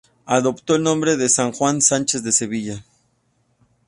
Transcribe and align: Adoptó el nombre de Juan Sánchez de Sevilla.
Adoptó 0.25 0.73
el 0.73 0.81
nombre 0.81 1.15
de 1.15 1.31
Juan 1.53 1.79
Sánchez 1.79 2.23
de 2.23 2.31
Sevilla. 2.31 2.83